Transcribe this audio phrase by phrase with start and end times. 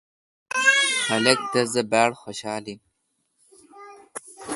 [1.05, 2.79] خلق تس دا باڑ خوشال آس۔